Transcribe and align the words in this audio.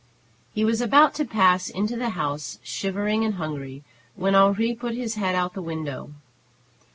He 0.51 0.65
was 0.65 0.81
about 0.81 1.13
to 1.13 1.25
pass 1.25 1.69
into 1.69 1.95
the 1.95 2.09
house, 2.17 2.57
shivering 2.63 3.23
and 3.23 3.35
hungry, 3.35 3.83
when 4.15 4.33
Henri 4.33 4.73
put 4.73 4.95
his 4.95 5.13
head 5.13 5.35
out 5.35 5.51
at 5.51 5.53
the 5.53 5.61
window. 5.61 6.09